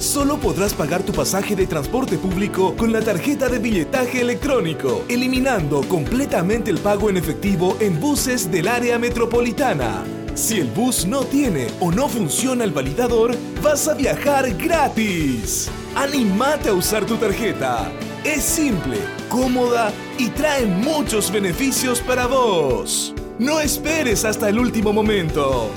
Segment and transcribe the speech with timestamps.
[0.00, 5.82] Solo podrás pagar tu pasaje de transporte público con la tarjeta de billetaje electrónico, eliminando
[5.82, 10.02] completamente el pago en efectivo en buses del área metropolitana.
[10.34, 15.70] Si el bus no tiene o no funciona el validador, vas a viajar gratis.
[15.94, 17.92] ¡Animate a usar tu tarjeta!
[18.24, 18.96] Es simple,
[19.28, 23.14] cómoda y trae muchos beneficios para vos.
[23.38, 25.70] No esperes hasta el último momento.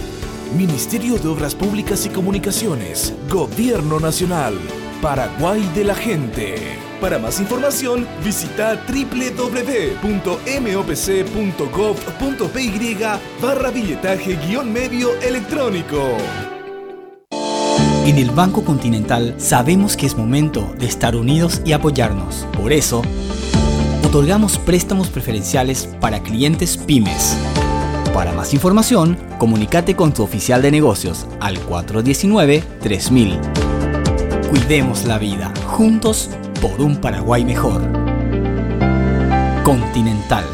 [0.54, 4.54] Ministerio de Obras Públicas y Comunicaciones, Gobierno Nacional,
[5.02, 6.56] Paraguay de la Gente.
[7.02, 9.74] Para más información, visita www.mopc.gov.py.
[18.06, 22.46] En el Banco Continental sabemos que es momento de estar unidos y apoyarnos.
[22.62, 23.02] Por eso,
[24.06, 27.36] otorgamos préstamos preferenciales para clientes pymes
[28.14, 33.40] para más información, comunícate con tu oficial de negocios al 419-3000.
[34.50, 36.30] Cuidemos la vida, juntos
[36.62, 37.82] por un Paraguay mejor.
[39.64, 40.46] Continental.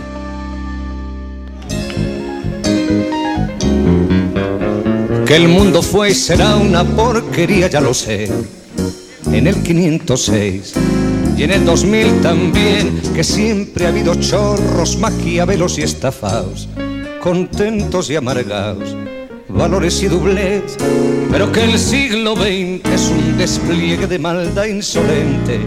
[5.26, 8.32] Que el mundo fue y será una porquería, ya lo sé.
[9.32, 10.74] En el 506
[11.38, 16.70] y en el 2000 también, que siempre ha habido chorros, maquiavelos y estafados
[17.20, 18.96] contentos y amargados,
[19.50, 20.78] valores y doblez,
[21.32, 25.60] pero que el siglo XX es un despliegue de maldad insolente.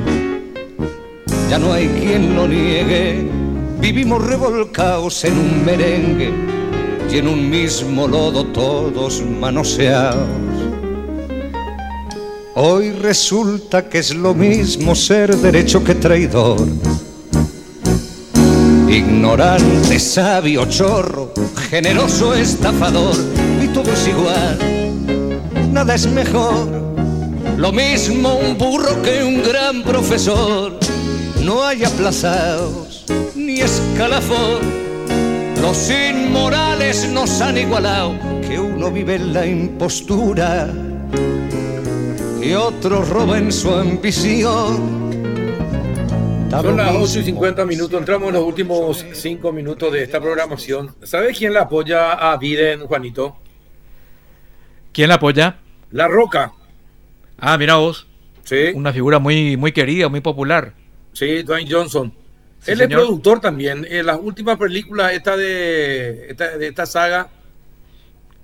[1.51, 3.29] Ya no hay quien lo niegue,
[3.81, 6.33] vivimos revolcados en un merengue
[7.11, 10.29] y en un mismo lodo todos manoseados.
[12.55, 16.67] Hoy resulta que es lo mismo ser derecho que traidor
[18.93, 21.32] Ignorante, sabio, chorro,
[21.73, 23.17] generoso, estafador,
[23.63, 24.59] y todo es igual,
[25.73, 26.69] nada es mejor.
[27.57, 30.79] Lo mismo un burro que un gran profesor,
[31.43, 34.61] no hay aplazados ni escalafón.
[35.63, 40.69] Los inmorales nos han igualado, que uno vive en la impostura
[42.43, 45.02] y otro roba en su ambición
[46.61, 50.95] son las 8 y 50 minutos, entramos en los últimos 5 minutos de esta programación.
[51.03, 53.37] ¿Sabe quién la apoya a Biden, Juanito?
[54.93, 55.57] ¿Quién la apoya?
[55.91, 56.53] La Roca.
[57.39, 58.07] Ah, mira vos.
[58.45, 58.73] Sí.
[58.75, 60.75] Una figura muy, muy querida, muy popular.
[61.13, 62.13] Sí, Dwayne Johnson.
[62.67, 63.87] Él es productor también.
[63.89, 67.29] En las últimas películas esta de esta, de esta saga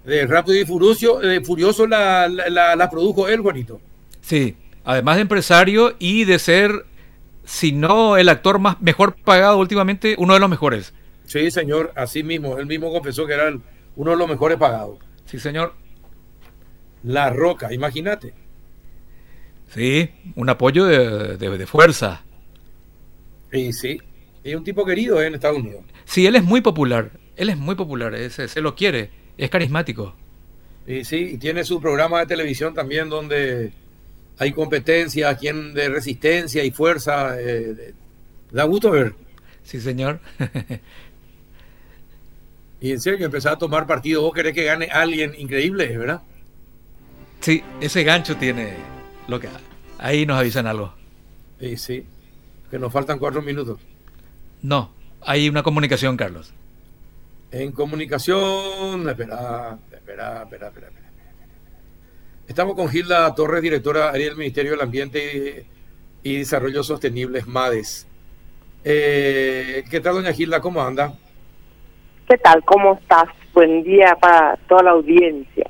[0.04, 3.80] de Rápido y Furioso, eh, Furioso la, la, la produjo él, Juanito.
[4.20, 6.86] Sí, además de empresario y de ser
[7.48, 10.92] si no el actor más mejor pagado últimamente, uno de los mejores.
[11.24, 13.50] Sí, señor, así mismo, él mismo confesó que era
[13.96, 14.98] uno de los mejores pagados.
[15.24, 15.74] Sí, señor.
[17.02, 18.34] La Roca, imagínate.
[19.68, 22.22] Sí, un apoyo de, fuerza.
[23.50, 23.98] Y sí,
[24.44, 25.84] es un tipo querido en Estados Unidos.
[26.04, 30.14] Sí, él es muy popular, él es muy popular, se lo quiere, es carismático.
[30.86, 33.72] Y sí, y tiene su programa de televisión también donde
[34.38, 37.40] hay competencia, quien de resistencia y fuerza.
[37.40, 37.94] Eh,
[38.50, 39.14] da gusto ver.
[39.64, 40.20] Sí, señor.
[42.80, 44.22] y en serio, empezar a tomar partido.
[44.22, 46.22] Vos querés que gane alguien increíble, ¿verdad?
[47.40, 48.74] Sí, ese gancho tiene
[49.26, 49.48] lo que
[49.98, 50.94] ahí nos avisan algo.
[51.60, 52.06] Sí, sí.
[52.70, 53.78] Que nos faltan cuatro minutos.
[54.62, 56.52] No, hay una comunicación, Carlos.
[57.50, 60.90] En comunicación, espera, espera, espera, espera.
[62.48, 65.66] Estamos con Gilda Torres, directora del Ministerio del Ambiente
[66.22, 68.08] y, Desarrollo Sostenible, MADES.
[68.84, 70.58] Eh, ¿Qué tal, doña Gilda?
[70.58, 71.12] ¿Cómo anda?
[72.26, 72.64] ¿Qué tal?
[72.64, 73.26] ¿Cómo estás?
[73.52, 75.68] Buen día para toda la audiencia.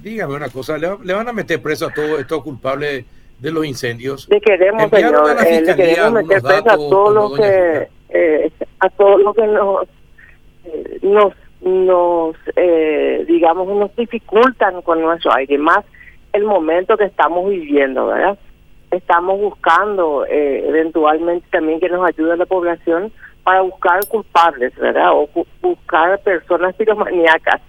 [0.00, 3.04] Dígame una cosa, ¿le, van a meter preso a todos estos culpables
[3.40, 4.28] de los incendios?
[4.30, 9.20] Le queremos, señor, eh, le queremos meter preso a todos los que, eh, a todos
[9.20, 9.88] los que nos,
[11.02, 15.84] nos nos, eh, digamos, nos dificultan con nuestro aire, más
[16.32, 18.38] el momento que estamos viviendo, ¿verdad?
[18.90, 23.12] Estamos buscando eh, eventualmente también que nos ayude la población
[23.42, 25.12] para buscar culpables, ¿verdad?
[25.12, 25.28] O
[25.60, 27.60] buscar personas piromaníacas.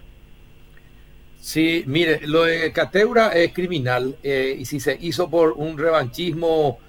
[1.39, 6.79] Sí, mire, lo de Cateura es criminal eh, y si se hizo por un revanchismo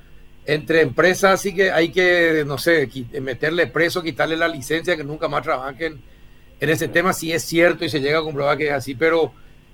[0.44, 2.88] entre empresas, así que hay que, no sé,
[3.20, 6.00] meterle preso, quitarle la licencia, que nunca más trabajen
[6.60, 9.32] en ese tema sí es cierto y se llega a comprobar que es así, pero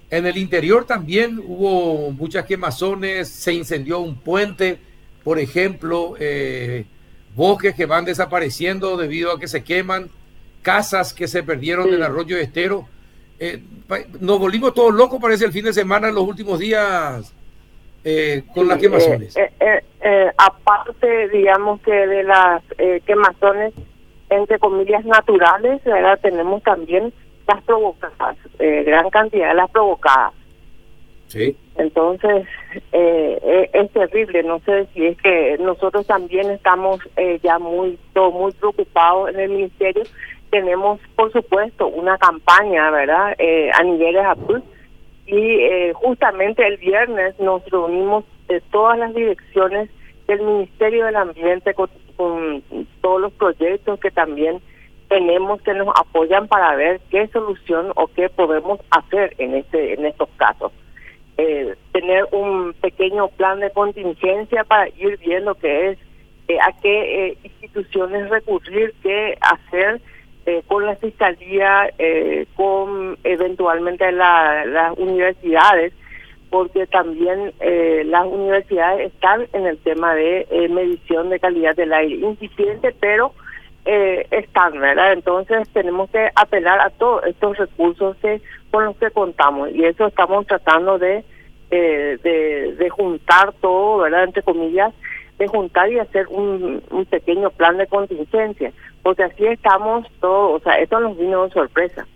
[0.08, 4.78] en el interior también hubo muchas quemazones, se incendió un puente,
[5.24, 6.84] por ejemplo, eh,
[7.34, 10.08] bosques que van desapareciendo debido a que se queman,
[10.62, 12.86] casas que se perdieron en el arroyo estero.
[13.40, 13.60] Eh,
[14.20, 17.34] nos volvimos todos locos, parece el fin de semana, en los últimos días,
[18.54, 19.36] con las quemazones.
[20.38, 22.62] aparte, digamos que de las
[23.04, 23.74] quemazones,
[24.30, 26.18] entre comillas, naturales, ¿verdad?
[26.20, 27.12] tenemos también
[27.46, 30.32] las provocadas, gran cantidad de las provocadas.
[31.28, 31.56] Sí.
[31.76, 32.46] Entonces,
[32.92, 37.98] eh, eh, es terrible, no sé si es que nosotros también estamos eh, ya muy,
[38.32, 40.04] muy preocupados en el ministerio.
[40.50, 44.62] Tenemos, por supuesto, una campaña, ¿verdad?, eh, a niveles de
[45.28, 49.90] y justamente el viernes nos reunimos de todas las direcciones
[50.28, 51.74] del Ministerio del Ambiente
[52.16, 52.62] con,
[53.00, 54.60] todos los proyectos que también
[55.08, 60.04] tenemos que nos apoyan para ver qué solución o qué podemos hacer en este en
[60.04, 60.72] estos casos.
[61.38, 65.98] Eh, tener un pequeño plan de contingencia para ir viendo qué es,
[66.48, 70.00] eh, a qué eh, instituciones recurrir, qué hacer
[70.46, 71.90] eh, con la fiscalía,
[72.54, 75.92] con eventualmente las universidades,
[76.56, 77.52] porque también
[78.06, 83.34] las universidades están en el tema de medición de calidad del aire, incipiente, pero
[83.84, 85.12] están, ¿verdad?
[85.12, 90.06] Entonces tenemos que apelar a todos estos recursos que con los que contamos y eso
[90.06, 91.24] estamos tratando de,
[91.70, 94.24] eh, de, juntar todo, ¿verdad?
[94.24, 94.94] Entre comillas,
[95.38, 98.72] de juntar y hacer un, un pequeño plan de contingencia,
[99.02, 102.06] porque así estamos todos, o sea, esto nos vino de sorpresa.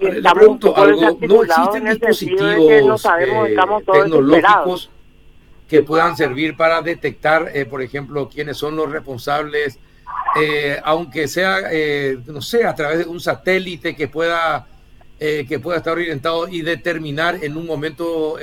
[0.00, 3.56] Y estamos algo, no existen dispositivos eh,
[3.92, 4.90] tecnológicos
[5.68, 9.78] que puedan servir para detectar, eh, por ejemplo, quiénes son los responsables,
[10.40, 14.66] eh, aunque sea, eh, no sé, a través de un satélite que pueda
[15.18, 18.36] eh, que pueda estar orientado y determinar en un momento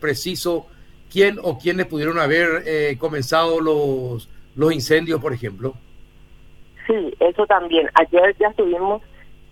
[0.00, 0.66] preciso
[1.14, 5.74] quién o quiénes pudieron haber eh, comenzado los, los incendios, por ejemplo.
[6.88, 7.88] Sí, eso también.
[7.94, 9.00] Ayer ya estuvimos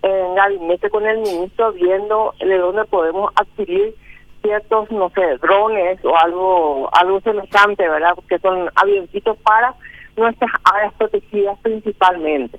[0.03, 3.95] en gabinete con el ministro viendo de dónde podemos adquirir
[4.43, 8.15] ciertos, no sé, drones o algo algo semejante, ¿verdad?
[8.29, 9.75] Que son avioncitos para
[10.17, 12.59] nuestras áreas protegidas principalmente.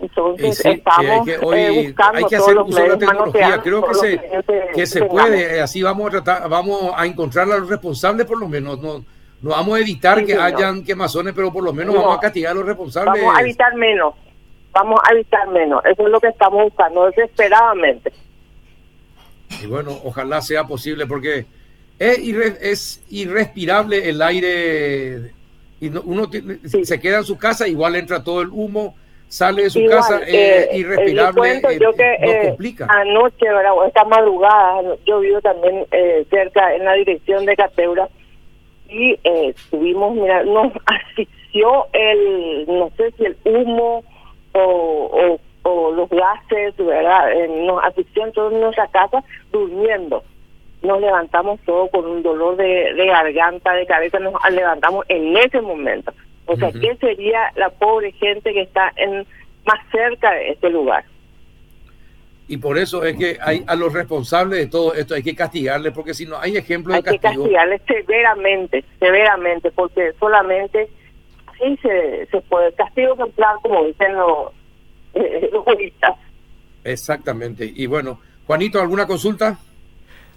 [0.00, 3.60] Entonces estamos que hoy hay que hacer uso de la tecnología.
[3.62, 4.20] Creo que se,
[4.74, 5.60] que se puede.
[5.60, 8.80] Así vamos a tratar, vamos a encontrar a los responsables por lo menos.
[8.80, 9.04] No,
[9.40, 12.54] no vamos a evitar que hayan quemazones, pero por lo menos vamos a castigar a
[12.54, 13.20] los responsables.
[13.20, 14.14] Vamos a evitar menos.
[14.80, 15.84] Vamos a evitar menos.
[15.84, 18.12] Eso es lo que estamos buscando desesperadamente.
[19.62, 21.46] Y bueno, ojalá sea posible porque
[21.98, 22.18] es,
[22.60, 25.32] es irrespirable el aire
[25.80, 26.30] y uno
[26.64, 28.94] se queda en su casa, igual entra todo el humo
[29.28, 32.86] sale de su casa eh, eh irrespirable, eh, yo que, eh, complica.
[32.88, 33.46] Anoche,
[33.86, 35.86] esta madrugada, yo vivo también
[36.30, 38.08] cerca en la dirección de Cateura
[38.88, 44.02] y estuvimos, mira, nos asfixió el, no sé si el humo
[44.52, 47.30] o, o, los gases, ¿verdad?
[47.48, 49.22] nos asfixió en toda nuestra casa
[49.52, 50.22] durmiendo.
[50.82, 55.60] Nos levantamos todo con un dolor de, de garganta, de cabeza, nos levantamos en ese
[55.60, 56.12] momento.
[56.46, 59.26] O sea, ¿qué sería la pobre gente que está en
[59.66, 61.04] más cerca de este lugar?
[62.48, 65.92] Y por eso es que hay a los responsables de todo esto hay que castigarles,
[65.92, 67.28] porque si no hay ejemplos de castigo.
[67.28, 70.88] Hay que castigarles severamente, severamente, porque solamente
[71.58, 72.72] así se, se puede.
[72.72, 74.52] Castigo ejemplar, como dicen los,
[75.14, 76.16] eh, los juristas.
[76.84, 77.70] Exactamente.
[77.74, 79.58] Y bueno, Juanito, ¿alguna consulta?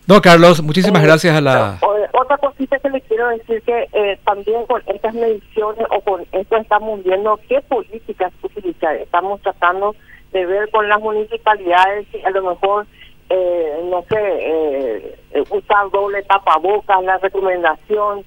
[0.08, 1.80] No, Carlos, muchísimas eh, gracias a la...
[2.14, 6.58] Otra cosita que les quiero decir que eh, también con estas mediciones o con esto
[6.58, 8.96] estamos viendo qué políticas utilizar.
[8.96, 9.96] Estamos tratando
[10.32, 12.86] de ver con las municipalidades si a lo mejor,
[13.30, 15.18] eh, no sé,
[15.50, 18.24] usar doble tapabocas, la recomendación,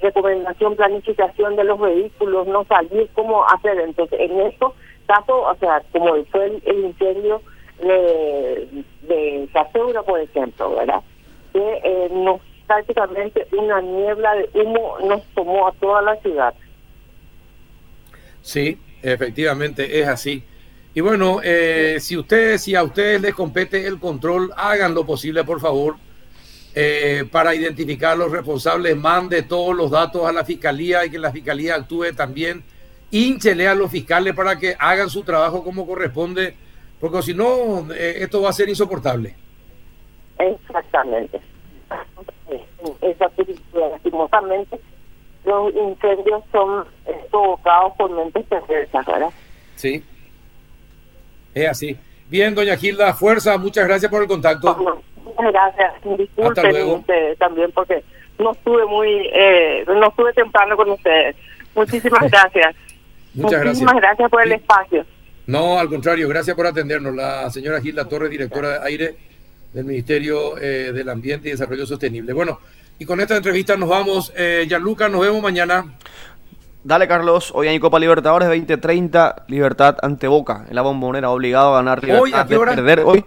[0.00, 3.78] recomendación, planificación de los vehículos, no salir, cómo hacer.
[3.80, 4.74] Entonces, en estos
[5.06, 7.40] casos, o sea, como fue el incendio
[7.80, 11.00] de, de Caseura, por ejemplo, ¿verdad?
[11.52, 16.54] Que eh, nos prácticamente una niebla de humo nos tomó a toda la ciudad.
[18.42, 20.42] Sí, efectivamente es así.
[20.94, 25.44] Y bueno, eh, si ustedes, si a ustedes les compete el control, hagan lo posible,
[25.44, 25.96] por favor,
[26.76, 31.18] eh, para identificar a los responsables, mande todos los datos a la fiscalía y que
[31.18, 32.62] la fiscalía actúe también.
[33.10, 36.54] Hínchele a los fiscales para que hagan su trabajo como corresponde
[37.00, 39.34] porque si no, eh, esto va a ser insoportable.
[40.38, 41.40] Exactamente.
[43.72, 44.80] Lastimosamente,
[45.44, 46.84] los incendios son
[47.30, 49.30] provocados por mentes perversas, ¿verdad?
[49.76, 50.02] Sí,
[51.54, 51.96] es así.
[52.28, 55.02] Bien, doña Gilda, fuerza, muchas gracias por el contacto.
[55.36, 56.18] Muchas gracias.
[56.18, 58.02] Disculpen también porque
[58.38, 61.36] no estuve muy, eh, no estuve temprano con ustedes.
[61.74, 62.74] Muchísimas gracias.
[63.34, 65.04] Muchas Muchísimas gracias por el espacio.
[65.46, 67.14] No, al contrario, gracias por atendernos.
[67.14, 69.16] La señora Gilda Torres, directora de aire
[69.72, 72.32] del Ministerio eh, del Ambiente y Desarrollo Sostenible.
[72.32, 72.58] Bueno,
[72.98, 74.32] y con esta entrevista nos vamos.
[74.36, 75.94] Eh, Gianluca, nos vemos mañana.
[76.82, 77.52] Dale, Carlos.
[77.54, 80.66] Hoy hay Copa Libertadores 2030, Libertad ante Boca.
[80.68, 82.22] En la bombonera, obligado a ganar Libertad.
[82.22, 82.74] ¿Hoy a qué hora?
[82.74, 83.24] perder hoy.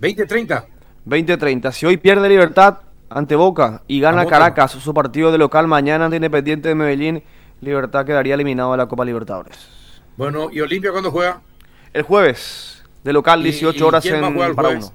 [0.00, 0.14] ¿Sí?
[0.14, 0.66] 2030.
[1.04, 1.72] 2030.
[1.72, 2.78] Si hoy pierde Libertad
[3.08, 7.22] ante Boca y gana Caracas su partido de local mañana ante Independiente de Medellín,
[7.60, 9.68] Libertad quedaría eliminado de la Copa Libertadores.
[10.16, 11.42] Bueno, ¿y Olimpia cuándo juega?
[11.92, 14.92] El jueves, de local, 18 horas en el para uno.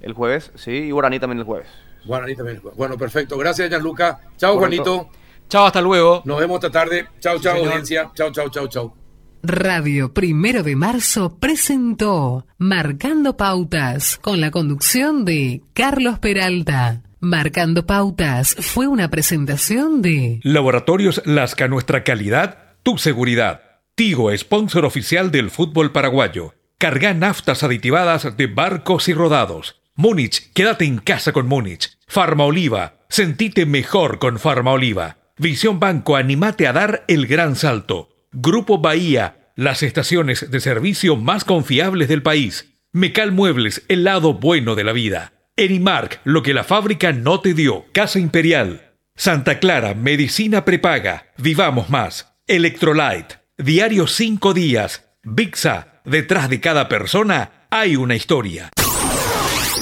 [0.00, 1.68] El jueves, sí, y Guaraní también el jueves.
[2.04, 3.36] Guaraní también Bueno, perfecto.
[3.36, 4.18] Gracias, Gianluca.
[4.36, 5.08] Chao, Juanito.
[5.48, 6.22] Chao, hasta luego.
[6.24, 7.08] Nos vemos esta tarde.
[7.18, 8.10] Chao, chao, audiencia.
[8.14, 8.99] Chao, chao, chao, chao.
[9.42, 17.02] Radio Primero de Marzo presentó Marcando Pautas con la conducción de Carlos Peralta.
[17.20, 23.62] Marcando Pautas fue una presentación de Laboratorios Lasca Nuestra Calidad, Tu Seguridad.
[23.94, 26.54] Tigo, sponsor oficial del fútbol paraguayo.
[26.76, 29.80] Carga naftas aditivadas de barcos y rodados.
[29.94, 31.98] Múnich, quédate en casa con Múnich.
[32.06, 35.16] Farma Oliva, sentite mejor con Farma Oliva.
[35.38, 38.09] Visión Banco, animate a dar el gran salto.
[38.32, 42.72] Grupo Bahía, las estaciones de servicio más confiables del país.
[42.92, 45.32] Mecal Muebles, el lado bueno de la vida.
[45.56, 47.86] Erimark, lo que la fábrica no te dio.
[47.92, 48.92] Casa Imperial.
[49.16, 51.32] Santa Clara, medicina prepaga.
[51.38, 52.32] Vivamos más.
[52.46, 53.40] Electrolyte.
[53.58, 55.10] Diario 5 días.
[55.24, 56.00] VIXA.
[56.04, 58.70] Detrás de cada persona hay una historia.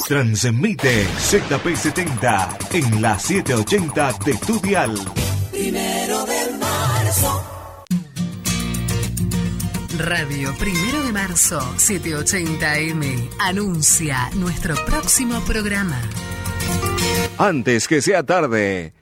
[0.09, 4.61] Transmite ZP70 en la 780 de tu
[5.53, 6.18] Primero
[9.99, 16.01] Radio Primero de Marzo, 780M, anuncia nuestro próximo programa.
[17.37, 18.93] Antes que sea tarde.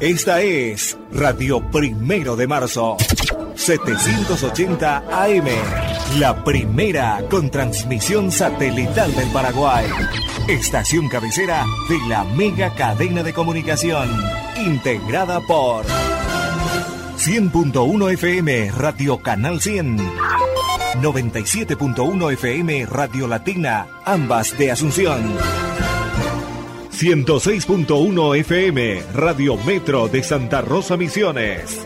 [0.00, 2.96] Esta es Radio Primero de Marzo,
[3.56, 5.48] 780 AM,
[6.18, 9.86] la primera con transmisión satelital del Paraguay.
[10.48, 14.08] Estación cabecera de la mega cadena de comunicación,
[14.56, 15.84] integrada por...
[17.18, 19.98] 100.1 FM Radio Canal 100.
[21.02, 25.36] 97.1 FM Radio Latina, ambas de Asunción.
[26.92, 31.84] 106.1 FM Radio Metro de Santa Rosa Misiones.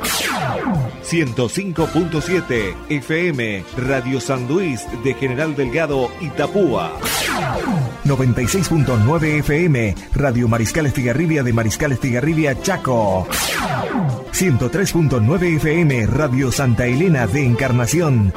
[1.03, 6.93] 105.7 FM Radio San Luis de General Delgado Itapúa.
[8.05, 13.27] 96.9 FM Radio Mariscal Estigarribia de Mariscal Estigarribia Chaco.
[14.33, 18.33] 103.9 FM Radio Santa Elena de Encarnación.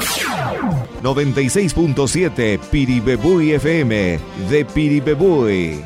[1.01, 5.83] 96.7 Piribebuy FM de Piribebuy.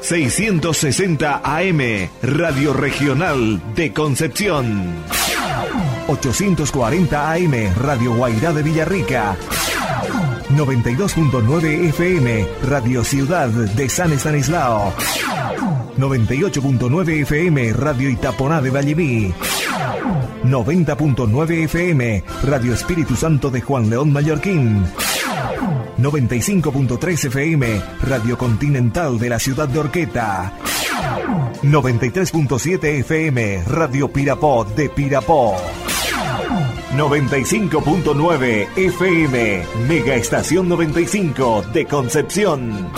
[0.00, 4.94] 660 AM Radio Regional de Concepción.
[6.08, 9.36] 840 AM Radio Guairá de Villarrica.
[10.50, 14.94] 92.9 FM Radio Ciudad de San Estanislao.
[15.98, 19.34] 98.9 FM Radio Itaponá de Valleví.
[20.44, 24.84] 90.9 FM Radio Espíritu Santo de Juan León Mallorquín.
[25.98, 30.52] 95.3 FM Radio Continental de la ciudad de Orqueta.
[31.62, 35.56] 93.7 FM Radio Pirapó de Pirapó.
[36.94, 42.90] 95.9 FM Mega Estación 95 de Concepción.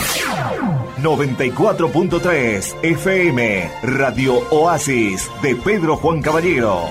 [1.01, 6.83] 94.3 FM Radio Oasis de Pedro Juan Caballero.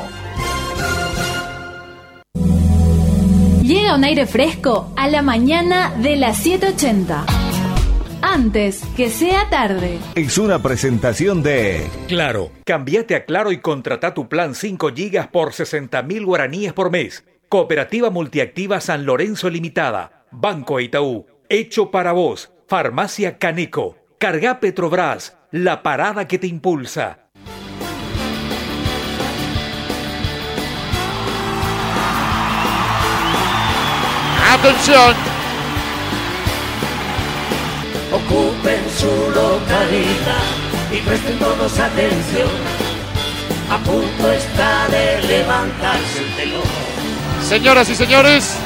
[3.63, 7.25] Llega un aire fresco a la mañana de las 7.80.
[8.23, 9.99] Antes que sea tarde.
[10.15, 11.87] Es una presentación de...
[12.09, 16.91] Claro, cambiate a Claro y contrata tu plan 5 GB por 60 mil guaraníes por
[16.91, 17.25] mes.
[17.49, 20.25] Cooperativa Multiactiva San Lorenzo Limitada.
[20.31, 21.27] Banco Itaú.
[21.49, 22.51] Hecho para vos.
[22.69, 23.97] Farmacia Caneco.
[24.19, 27.31] Carga Petrobras, la parada que te impulsa.
[34.53, 35.15] Atención.
[38.13, 40.45] Ocupen su localidad
[40.93, 42.51] y presten todos atención.
[43.71, 46.63] A punto está de levantarse el telón.
[47.43, 48.59] Señoras y señores,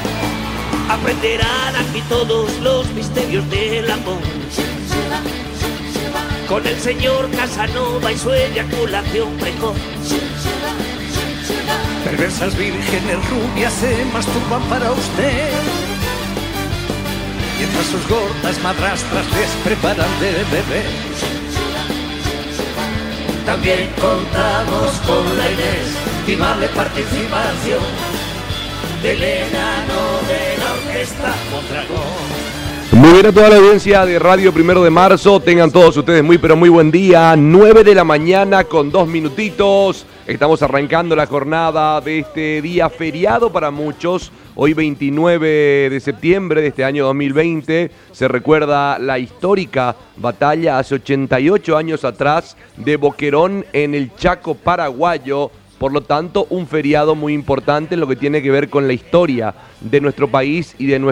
[0.93, 4.19] aprenderán aquí todos los misterios del amor
[6.47, 9.77] con el señor Casanova y su eyaculación precoz.
[12.03, 15.49] Perversas vírgenes rubias se masturban para usted.
[17.57, 20.83] Mientras sus gordas madrastras les preparan de bebé.
[23.47, 27.81] También contamos con la inestimable participación
[29.01, 30.52] del enano de
[30.85, 31.97] orquesta Mondragón
[32.91, 35.39] Muy bien a toda la audiencia de Radio Primero de Marzo.
[35.39, 37.35] Tengan todos ustedes muy pero muy buen día.
[37.35, 40.05] 9 de la mañana con dos minutitos.
[40.27, 44.31] Estamos arrancando la jornada de este día feriado para muchos.
[44.55, 51.75] Hoy 29 de septiembre de este año 2020 se recuerda la histórica batalla hace 88
[51.75, 55.49] años atrás de Boquerón en el Chaco paraguayo.
[55.77, 58.93] Por lo tanto, un feriado muy importante en lo que tiene que ver con la
[58.93, 61.03] historia de nuestro país y de nuestro